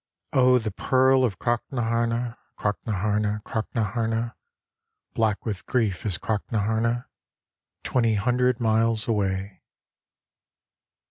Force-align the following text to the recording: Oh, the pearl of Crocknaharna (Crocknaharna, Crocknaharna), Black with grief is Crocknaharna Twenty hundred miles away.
Oh, 0.33 0.57
the 0.57 0.71
pearl 0.71 1.23
of 1.23 1.37
Crocknaharna 1.37 2.35
(Crocknaharna, 2.57 3.43
Crocknaharna), 3.43 4.33
Black 5.13 5.45
with 5.45 5.67
grief 5.67 6.07
is 6.07 6.17
Crocknaharna 6.17 7.05
Twenty 7.83 8.15
hundred 8.15 8.59
miles 8.59 9.07
away. 9.07 9.61